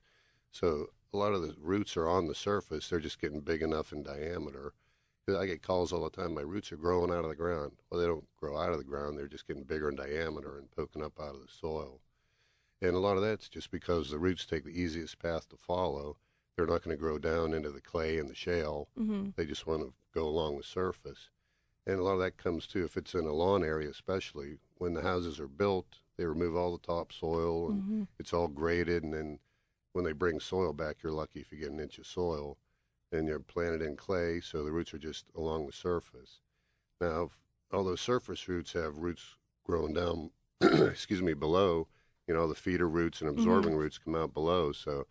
[0.51, 3.95] So a lot of the roots are on the surface; they're just getting big enough
[3.95, 4.75] in diameter.
[5.27, 6.35] I get calls all the time.
[6.35, 7.79] My roots are growing out of the ground.
[7.89, 10.71] Well, they don't grow out of the ground; they're just getting bigger in diameter and
[10.71, 12.03] poking up out of the soil.
[12.83, 16.17] And a lot of that's just because the roots take the easiest path to follow.
[16.57, 18.89] They're not going to grow down into the clay and the shale.
[18.99, 19.35] Mhm.
[19.37, 21.31] They just want to go along the surface.
[21.87, 24.95] And a lot of that comes too, if it's in a lawn area, especially when
[24.95, 28.09] the houses are built, they remove all the topsoil and Mhm.
[28.19, 29.05] it's all graded.
[29.05, 29.39] And then
[29.93, 32.59] when they bring soil back, you're lucky if you get an inch of soil.
[33.13, 36.41] And you're planted in clay, so the roots are just along the surface.
[37.01, 37.31] Now,
[37.71, 41.89] all surface roots have roots growing down, excuse me, below.
[42.27, 43.41] You know, the feeder roots and mm-hmm.
[43.41, 44.73] absorbing roots come out below.
[44.73, 45.07] So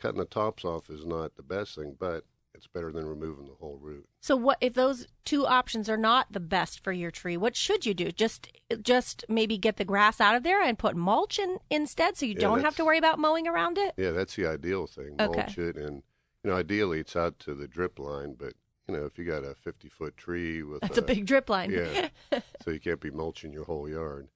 [0.00, 2.24] cutting the tops off is not the best thing, but
[2.58, 4.08] it's better than removing the whole root.
[4.20, 7.36] So what if those two options are not the best for your tree?
[7.36, 8.10] What should you do?
[8.10, 8.48] Just
[8.82, 12.34] just maybe get the grass out of there and put mulch in instead, so you
[12.34, 13.94] Yeah, don't have to worry about mowing around it.
[13.96, 15.14] Yeah, that's the ideal thing.
[15.20, 15.40] Okay.
[15.40, 16.02] Mulch it, and
[16.42, 18.34] you know, ideally it's out to the drip line.
[18.36, 18.54] But
[18.88, 21.70] you know, if you got a fifty-foot tree with That's a big drip line.
[21.70, 22.08] yeah,
[22.64, 24.28] so you can't be mulching your whole yard.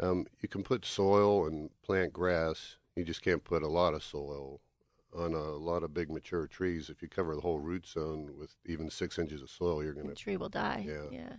[0.00, 2.76] Um, you can put soil and plant grass.
[2.96, 4.60] You just can't put a lot of soil
[5.16, 6.90] on a lot of big mature trees.
[6.90, 10.06] If you cover the whole root zone with even six inches of soil, you're going
[10.08, 10.84] The to tree will die.
[10.86, 11.04] Yeah.
[11.10, 11.32] Yeah.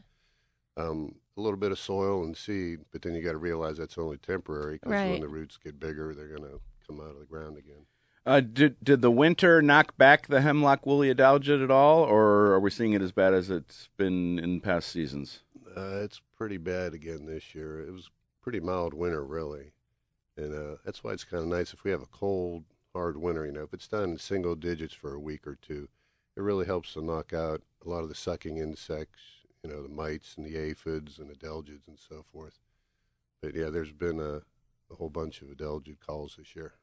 [0.78, 3.98] um, a little bit of soil and seed, but then you got to realize that's
[3.98, 5.12] only temporary because Right.
[5.12, 7.86] when the roots get bigger, they're going to come out of the ground again.
[8.26, 12.60] Uh, did did the winter knock back the hemlock woolly adelgid at all, or are
[12.60, 15.39] we seeing it as bad as it's been in past seasons?
[15.76, 17.80] Uh, it's pretty bad again this year.
[17.80, 18.10] It was
[18.41, 19.73] pretty mild winter, really,
[20.38, 23.45] and uh, that's why it's kind of nice if we have a cold, hard winter.
[23.45, 25.89] You know, if it's done in single digits for a week or two,
[26.36, 29.21] it really helps to knock out a lot of the sucking insects.
[29.63, 32.60] You know, the mites and the aphids and adelgids and so forth.
[33.41, 34.41] But yeah, there's been a,
[34.89, 36.73] a whole bunch of adelgid calls this year.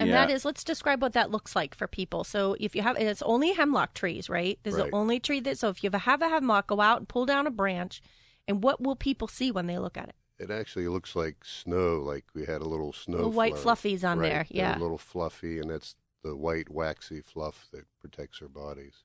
[0.00, 0.26] And Yeah.
[0.26, 2.24] that is, let's describe what that looks like for people.
[2.24, 4.58] So if you have, it's only hemlock trees, right?
[4.62, 4.90] This is Right.
[4.90, 7.46] the only tree that, so if you have a hemlock, go out and pull down
[7.46, 8.00] a branch.
[8.48, 10.16] And what will people see when they look at it?
[10.40, 13.16] It actually looks like snow, like we had a little snow.
[13.18, 13.76] Little white flurry.
[13.76, 14.78] fluffies on Right, there, they're yeah.
[14.78, 19.04] a little fluffy, and that's the white waxy fluff that protects our bodies.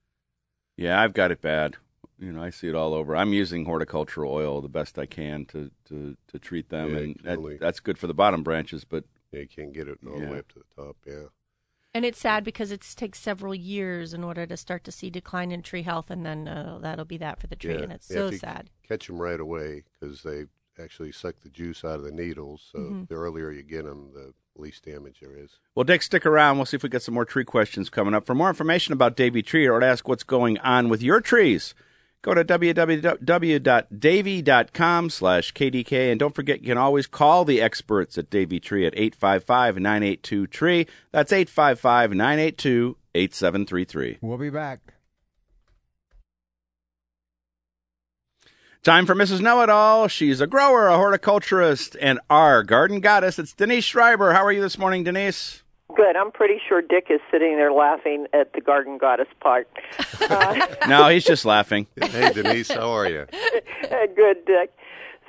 [0.78, 1.76] Yeah, I've got it bad.
[2.18, 3.16] You know, I see it all over.
[3.16, 7.20] I'm using horticultural oil the best I can to to, to treat them, Yeah, and
[7.24, 8.86] that, only- that's good for the bottom branches.
[8.86, 10.26] But Yeah, you can't get it all Yeah.
[10.28, 10.96] the way up to the top.
[11.06, 11.26] Yeah.
[11.94, 15.52] And it's sad because it takes several years in order to start to see decline
[15.52, 17.82] in tree health, and then uh, that'll be that for the tree, yeah.
[17.84, 18.70] and it's Yeah, so if you sad.
[18.88, 20.46] Catch them right away because they
[20.80, 22.70] actually suck the juice out of the needles.
[22.72, 23.08] So Mhm.
[23.08, 25.60] the earlier you get them, the least damage there is.
[25.76, 26.58] well, Dick, stick around.
[26.58, 28.26] We'll see if we get some more tree questions coming up.
[28.26, 31.74] For more information about Davey Tree or to ask what's going on with your trees,
[32.22, 36.12] go to www.davey.com slash KDK.
[36.12, 40.88] And don't forget, you can always call the experts at Davey Tree at 855-982-TREE.
[41.12, 44.18] That's 855-982-8733.
[44.22, 44.95] We'll be back.
[48.86, 49.42] Time for Mrs.
[49.42, 50.08] Know It All.
[50.08, 53.40] She's a grower, a horticulturist, and our garden goddess.
[53.40, 54.32] It's Denise Schreiber.
[54.32, 55.64] How are you this morning, Denise?
[55.96, 56.16] Good.
[56.16, 59.68] I'm pretty sure Dick is sitting there laughing at the garden goddess part.
[60.22, 61.88] Uh, No, he's just laughing.
[62.00, 63.26] Hey, Denise, how are you?
[64.16, 64.72] good, Dick.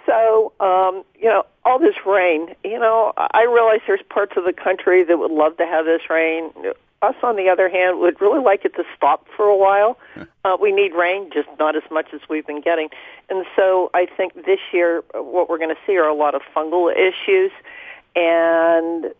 [0.04, 4.52] So, um, you know, all this rain, you know, I realize there's parts of the
[4.52, 6.50] country that would love to have this rain.
[7.02, 9.98] Us, on the other hand, would really like it to stop for a while.
[10.44, 12.88] Uh, we need rain, just not as much as we've been getting.
[13.28, 16.34] And so I think this year uh, what we're going to see are a lot
[16.34, 17.50] of fungal issues.
[18.14, 19.12] And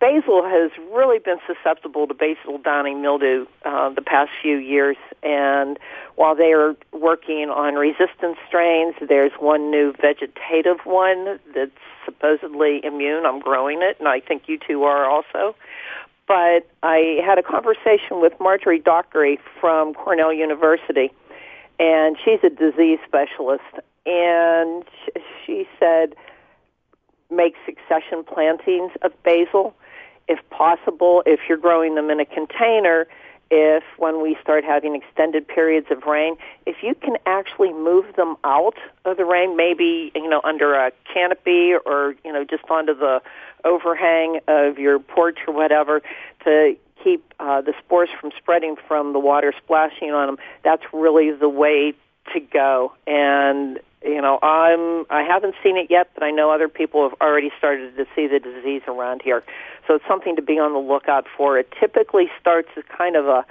[0.00, 4.96] basil has really been susceptible to basil downy mildew uh, the past few years.
[5.22, 5.78] And
[6.16, 11.70] while they are working on resistant strains, there's one new vegetative one that's
[12.04, 13.26] supposedly immune.
[13.26, 15.54] I'm growing it, and I think you two are also.
[16.26, 21.12] But I had a conversation with Marjorie Dockery from Cornell University,
[21.78, 23.62] and she's a disease specialist.
[24.06, 24.84] And
[25.44, 26.14] she said,
[27.30, 29.74] make succession plantings of basil
[30.28, 33.06] if possible if you're growing them in a container
[33.50, 38.36] if when we start having extended periods of rain if you can actually move them
[38.44, 42.94] out of the rain maybe you know under a canopy or you know just onto
[42.94, 43.20] the
[43.64, 46.00] overhang of your porch or whatever
[46.44, 51.30] to keep uh, the spores from spreading from the water splashing on them that's really
[51.30, 51.92] the way
[52.32, 52.92] to go.
[53.06, 57.18] And you know i'm i haven't seen it yet but i know other people have
[57.22, 59.42] already started to see the disease around here.
[59.86, 61.58] So it's something to be on the lookout for.
[61.58, 63.44] It typically starts as kind of a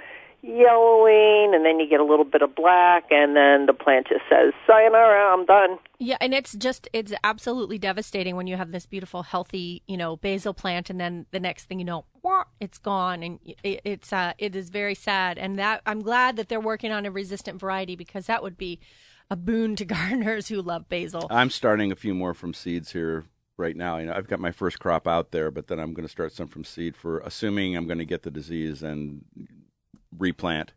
[0.44, 4.20] yellowing and then you get a little bit of black and then the plant just
[4.28, 8.84] says sayonara i'm done Yeah, and it's just it's absolutely devastating when you have this
[8.84, 12.78] beautiful, healthy, you know, basil plant, and then the next thing you know, wah, it's
[12.78, 15.38] gone, and it, it's uh, it is very sad.
[15.38, 18.80] And that I'm glad that they're working on a resistant variety because that would be
[19.30, 21.26] a boon to gardeners who love basil.
[21.30, 23.24] I'm starting a few more from seeds here
[23.56, 23.96] right now.
[23.98, 26.32] You know, I've got my first crop out there, but then I'm going to start
[26.32, 29.24] some from seed for assuming I'm going to get the disease and
[30.18, 30.72] replant.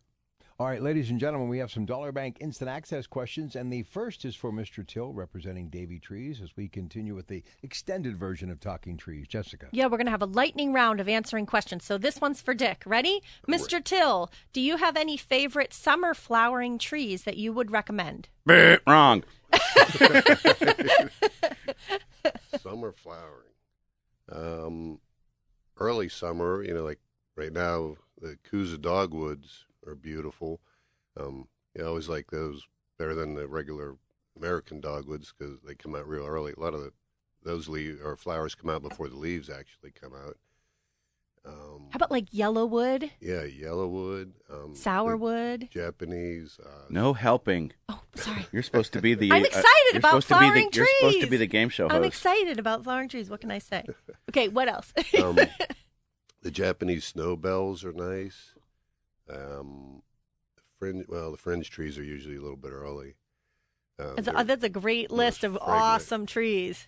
[0.60, 3.84] All right, ladies and gentlemen, we have some Dollar Bank instant access questions, and the
[3.84, 4.86] first is for Mr.
[4.86, 9.28] Till, representing Davey Trees, as we continue with the extended version of Talking Trees.
[9.28, 9.68] Jessica.
[9.72, 11.84] Yeah, we're going to have a lightning round of answering questions.
[11.84, 12.82] So this one's for Dick.
[12.88, 13.22] Ready?
[13.48, 13.84] Mr.
[13.84, 18.30] Till, do you have any favorite summer flowering trees that you would recommend?
[18.50, 19.24] Bleh, Wrong.
[22.60, 23.44] summer flowering.
[24.32, 25.00] Um,
[25.78, 27.00] early summer, you know, like
[27.36, 30.60] right now, the Kousa dogwoods are beautiful.
[31.20, 32.66] Um, you know, I always like those
[32.98, 33.96] better than the regular
[34.38, 36.54] American dogwoods because they come out real early.
[36.56, 36.92] A lot of the,
[37.44, 40.38] those leaves or flowers come out before the leaves actually come out.
[41.46, 45.70] Um, How about like yellowwood, yeah, yellowwood, um, sourwood?
[45.70, 46.60] Japanese.
[46.62, 47.72] Uh, No helping.
[47.88, 48.46] Oh, sorry.
[48.52, 49.32] You're supposed to be the.
[49.32, 51.48] I'm uh, excited you're about supposed to be the- flowering You're supposed to be the
[51.48, 51.96] game show host.
[51.96, 53.30] I'm excited about flowering trees.
[53.30, 53.86] What can I say?
[54.30, 54.92] Okay, what else?
[55.24, 55.38] um,
[56.48, 58.54] the Japanese snow bells are nice.
[59.30, 60.02] Um,
[60.80, 63.16] fringe, well, the fringe trees are usually a little bit early.
[64.00, 65.82] Um, That's a, that's a great list of fragrant.
[65.82, 66.88] awesome trees.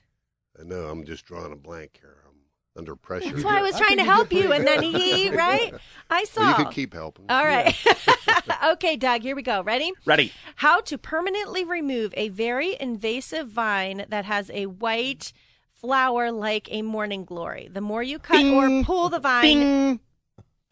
[0.57, 2.19] I know I'm just drawing a blank here.
[2.25, 2.35] I'm
[2.77, 3.31] under pressure.
[3.31, 5.73] That's why I was I trying to help you, and then he, right?
[6.09, 6.39] I saw.
[6.39, 7.25] Well, you could keep helping.
[7.27, 7.75] All right.
[8.63, 9.61] okay, Doug, here we go.
[9.61, 9.91] Ready?
[10.05, 10.31] Ready.
[10.55, 15.33] How to permanently remove a very invasive vine that has a white
[15.79, 17.69] flower like a morning glory.
[17.71, 19.41] The more you cut or pull the vine.
[19.41, 19.99] Bing.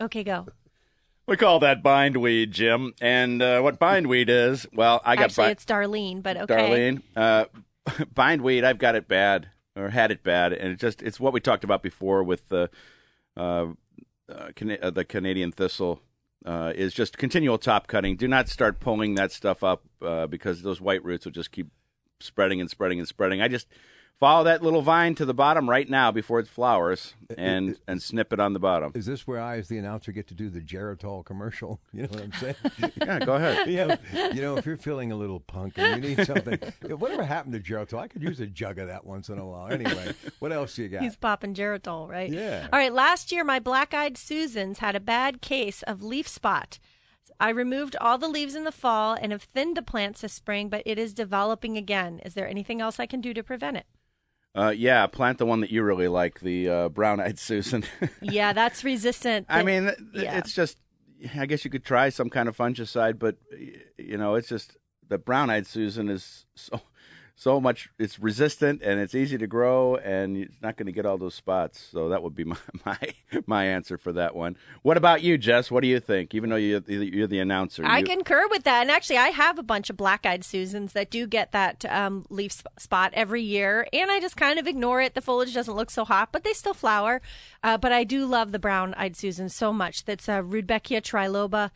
[0.01, 0.47] Okay, go.
[1.27, 2.93] We call that bindweed, Jim.
[3.01, 6.55] And uh, what bindweed is, well, I got Actually, bi- it's Darlene, but okay.
[6.55, 7.01] Darlene.
[7.15, 7.45] Uh,
[8.13, 11.39] bindweed, I've got it bad or had it bad, and it just it's what we
[11.39, 12.69] talked about before with the
[13.35, 13.67] uh,
[14.29, 16.01] uh, Cana- uh, the Canadian thistle
[16.45, 18.15] uh, is just continual top cutting.
[18.15, 21.67] Do not start pulling that stuff up uh, because those white roots will just keep
[22.19, 23.41] spreading and spreading and spreading.
[23.41, 23.67] I just
[24.19, 28.33] follow that little vine to the bottom right now before it flowers and and snip
[28.33, 28.91] it on the bottom.
[28.95, 31.79] Is this where I, as the announcer, get to do the Geritol commercial?
[31.93, 32.55] You know what I'm saying?
[33.01, 33.67] Yeah, go ahead.
[33.69, 33.95] yeah,
[34.33, 37.59] you know, if you're feeling a little punk and you need something, whatever happened to
[37.59, 37.97] Geritol?
[37.99, 39.71] I could use a jug of that once in a while.
[39.71, 41.01] Anyway, what else you got?
[41.01, 42.29] He's popping Geritol, right?
[42.29, 42.67] Yeah.
[42.71, 42.93] All right.
[42.93, 46.77] Last year, my black-eyed Susans had a bad case of leaf spot.
[47.39, 50.69] I removed all the leaves in the fall and have thinned the plants this spring,
[50.69, 52.19] but it is developing again.
[52.25, 53.85] Is there anything else I can do to prevent it?
[54.57, 57.83] Uh, yeah, plant the one that you really like, the uh, brown-eyed Susan.
[58.21, 59.45] yeah, that's resistant.
[59.49, 60.37] I mean, th- yeah.
[60.37, 60.77] it's just.
[61.35, 63.37] I guess you could try some kind of fungicide, but
[63.97, 66.81] you know, it's just the brown-eyed Susan is so
[67.39, 67.87] so much.
[67.99, 71.35] It's resistant and it's easy to grow, and it's not going to get all those
[71.35, 71.79] spots.
[71.91, 72.97] So that would be my my,
[73.45, 74.57] my answer for that one.
[74.81, 75.69] What about you, Jess?
[75.69, 76.33] What do you think?
[76.33, 78.81] Even though you you're the announcer, I you- concur with that.
[78.81, 82.25] And actually, I have a bunch of black eyed Susans that do get that um,
[82.29, 83.87] leaf sp- spot every year.
[83.93, 85.13] And I just kind of ignore it.
[85.13, 87.21] The foliage doesn't look so hot, but they still flower.
[87.63, 90.05] Uh, but I do love the brown eyed Susan so much.
[90.05, 91.69] That's uh, Rudbeckia triloba.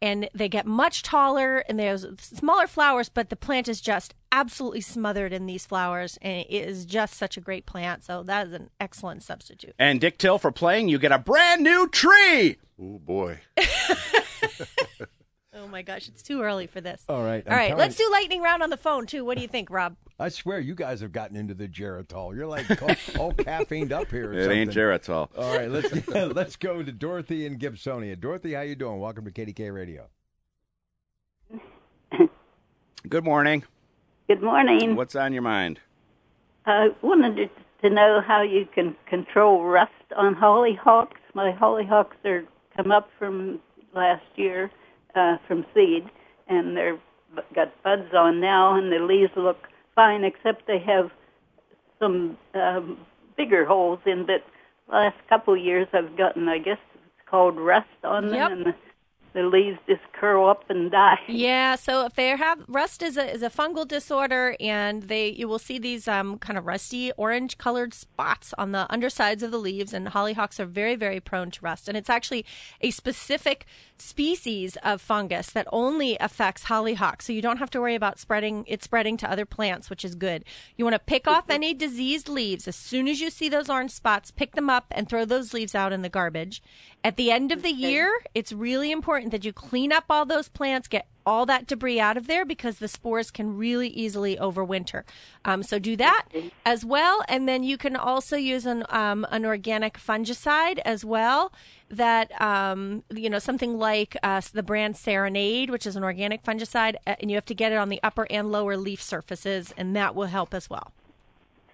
[0.00, 4.80] And they get much taller and there's smaller flowers, but the plant is just absolutely
[4.80, 6.18] smothered in these flowers.
[6.22, 8.04] And it is just such a great plant.
[8.04, 9.74] So that is an excellent substitute.
[9.78, 12.58] and Dick Till for playing, you get a brand new tree.
[12.80, 13.40] Oh boy.
[15.58, 17.02] Oh my gosh, it's too early for this.
[17.08, 17.44] All right.
[17.46, 19.24] All I'm right, let's do lightning round on the phone too.
[19.24, 19.96] What do you think, Rob?
[20.20, 22.34] I swear, you guys have gotten into the Geritol.
[22.34, 24.30] You're like all, all caffeined up here.
[24.30, 24.70] Or It ain't.
[24.70, 25.28] Geritol.
[25.36, 28.18] All right, let's let's go to Dorothy and Gibsonia.
[28.20, 29.00] Dorothy, how you doing?
[29.00, 30.06] Welcome to KDKA Radio.
[33.08, 33.64] Good morning.
[34.28, 34.94] Good morning.
[34.94, 35.80] What's on your mind?
[36.66, 41.16] I wanted to, to know how you can control rust on hollyhocks.
[41.34, 42.44] My hollyhocks are
[42.76, 43.60] come up from
[43.94, 44.70] last year
[45.14, 46.04] uh, from seed,
[46.48, 46.98] and they're
[47.54, 51.10] got buds on now, and the leaves look fine, except they have
[51.98, 52.98] some um,
[53.36, 54.26] bigger holes in.
[54.26, 54.44] But
[54.92, 58.50] last couple of years, I've gotten, I guess it's called rust on them, Yep.
[58.52, 58.74] and the,
[59.34, 61.18] the leaves just curl up and die.
[61.28, 65.46] Yeah, so if they have rust is a is a fungal disorder, and they you
[65.46, 69.58] will see these um kind of rusty orange colored spots on the undersides of the
[69.58, 72.44] leaves, and hollyhocks are very very prone to rust, and it's actually
[72.80, 73.66] a specific
[74.00, 78.64] species of fungus that only affects hollyhocks, so you don't have to worry about spreading
[78.66, 80.44] it spreading to other plants, which is good.
[80.76, 81.52] You want to pick off mm-hmm.
[81.52, 85.08] any diseased leaves as soon as you see those orange spots, pick them up and
[85.08, 86.62] throw those leaves out in the garbage.
[87.04, 90.48] At the end of the year, it's really important that you clean up all those
[90.48, 95.02] plants, get all that debris out of there because the spores can really easily overwinter.
[95.44, 96.24] Um, so do that
[96.64, 101.52] as well, and then you can also use an um, an organic fungicide as well.
[101.90, 106.96] That um, you know something like uh, the brand Serenade, which is an organic fungicide,
[107.06, 109.94] uh, and you have to get it on the upper and lower leaf surfaces, and
[109.94, 110.92] that will help as well.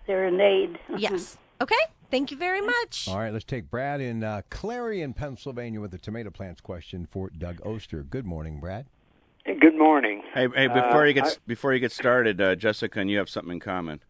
[0.04, 0.80] Serenade.
[0.98, 1.38] Yes.
[1.60, 1.84] Okay.
[2.10, 3.08] Thank you very much.
[3.08, 7.30] All right, let's take Brad in uh, Clarion, Pennsylvania, with the tomato plants question for
[7.30, 8.02] Doug Oster.
[8.02, 8.86] Good morning, Brad.
[9.46, 10.22] Good morning.
[10.33, 13.18] Hey, hey before Uh, you get I- before you get started, uh, Jessica and you
[13.18, 14.00] have something in common.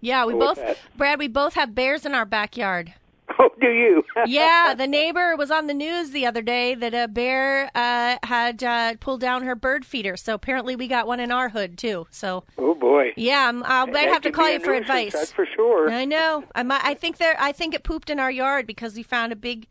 [0.00, 0.78] Yeah, we What's both, that?
[0.96, 2.94] Brad, we both have bears in our backyard.
[3.36, 4.04] Oh, do you?
[4.26, 8.62] yeah, the neighbor was on the news the other day that a bear uh, had
[8.62, 10.16] uh, pulled down her bird feeder.
[10.16, 12.06] So apparently we got one in our hood too.
[12.10, 13.12] So Oh boy.
[13.16, 15.14] yeah, I'm, I might have to call you for advice.
[15.14, 15.90] That's for sure.
[15.90, 16.44] I know.
[16.54, 17.34] I might, I think there.
[17.40, 19.66] I think it pooped in our yard because we found a big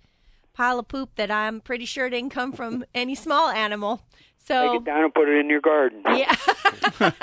[0.54, 4.02] pile of poop that I'm pretty sure didn't come from any small animal.
[4.46, 6.02] So Take it down and put it in your garden.
[6.06, 6.36] yeah,
[7.00, 7.14] I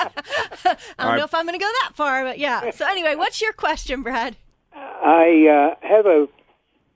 [0.56, 1.16] don't All right.
[1.18, 2.70] know if I'm going to go that far, but yeah.
[2.70, 4.36] So anyway, what's your question, Brad?
[4.74, 5.46] I
[5.82, 6.28] uh, have a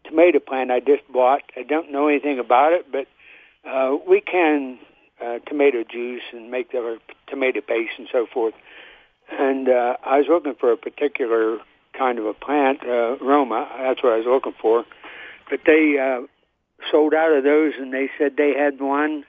[0.04, 1.42] tomato plant I just bought.
[1.56, 3.06] I don't know anything about it, but
[3.68, 4.78] uh, we can
[5.22, 8.54] uh, tomato juice and make the tomato paste and so forth.
[9.30, 11.58] And uh, I was looking for a particular
[11.96, 13.68] kind of a plant, uh, Roma.
[13.78, 14.84] That's what I was looking for.
[15.50, 16.26] But they uh,
[16.90, 19.24] sold out of those, and they said they had one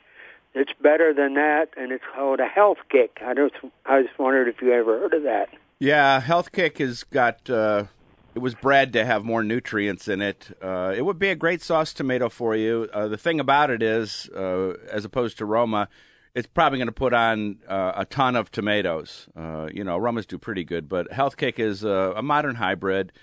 [0.56, 3.20] that's better than that, and it's called a Health Kick.
[3.24, 3.54] I don't.
[3.86, 5.50] I just wondered if you ever heard of that.
[5.80, 7.50] Yeah, Health Kick has got.
[7.50, 7.86] Uh,
[8.34, 10.58] it was bred to have more nutrients in it.
[10.62, 12.90] Uh, it would be a great sauce tomato for you.
[12.92, 15.88] Uh, the thing about it is, uh, as opposed to Roma,
[16.34, 19.30] it's probably going to put on uh, a ton of tomatoes.
[19.38, 23.14] Uh, you know, Romas do pretty good, but Health Kick is a, a modern hybrid.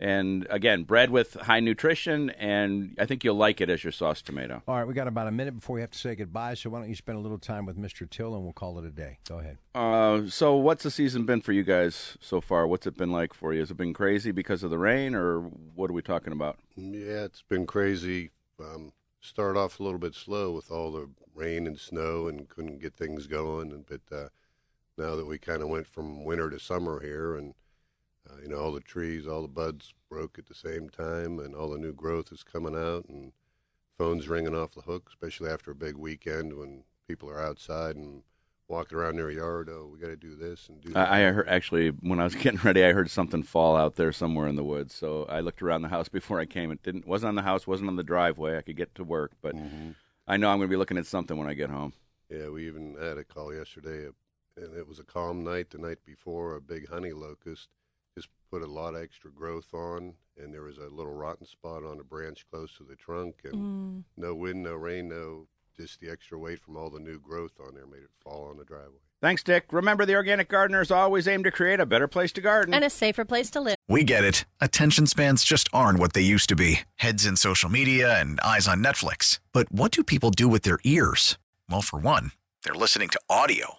[0.00, 4.22] And again, bred with high nutrition, and I think you'll like it as your sauce
[4.22, 4.62] tomato.
[4.66, 6.80] All right, we got about a minute before we have to say goodbye, so why
[6.80, 8.08] don't you spend a little time with Mr.
[8.08, 9.18] Till and we'll call it a day.
[9.28, 9.58] Go ahead.
[9.74, 12.66] Uh, so, what's the season been for you guys so far?
[12.66, 13.60] What's it been like for you?
[13.60, 16.58] Has it been crazy because of the rain, or what are we talking about?
[16.76, 18.30] Yeah, it's been crazy.
[18.60, 22.80] Um, started off a little bit slow with all the rain and snow and couldn't
[22.80, 23.72] get things going.
[23.72, 24.28] And but uh,
[24.98, 27.54] now that we kind of went from winter to summer here, and
[28.30, 31.54] uh, you know all the trees, all the buds broke at the same time, and
[31.54, 33.32] all the new growth is coming out, and
[33.98, 38.22] phones ringing off the hook, especially after a big weekend when people are outside and
[38.68, 39.68] walking around their yard.
[39.70, 40.92] Oh, we got to do this and do.
[40.92, 41.10] that.
[41.10, 44.12] I, I heard actually when I was getting ready, I heard something fall out there
[44.12, 44.94] somewhere in the woods.
[44.94, 46.70] So I looked around the house before I came.
[46.70, 48.56] It didn't wasn't on the house, wasn't on the driveway.
[48.56, 49.54] I could get to work, but
[50.26, 51.92] I know I'm going to be looking at something when I get home.
[52.30, 54.08] Yeah, we even had a call yesterday,
[54.56, 56.56] and it was a calm night the night before.
[56.56, 57.68] A big honey locust
[58.16, 61.84] just put a lot of extra growth on, and there was a little rotten spot
[61.84, 64.04] on a branch close to the trunk, and Mm.
[64.16, 65.46] no wind, no rain, no
[65.76, 68.56] just the extra weight from all the new growth on there made it fall on
[68.56, 69.00] the driveway.
[69.20, 69.64] Thanks, Dick.
[69.72, 72.72] Remember, the organic gardeners always aim to create a better place to garden.
[72.74, 73.74] And a safer place to live.
[73.88, 74.44] We get it.
[74.60, 78.68] Attention spans just aren't what they used to be heads in social media and eyes
[78.68, 79.40] on Netflix.
[79.52, 81.38] But what do people do with their ears?
[81.68, 82.30] Well, for one,
[82.62, 83.78] they're listening to audio.